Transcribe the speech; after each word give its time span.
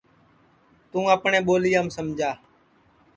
توں 0.89 1.05
اپٹؔے 1.15 1.39
ٻولیام 1.45 1.87
سمجا 1.95 2.31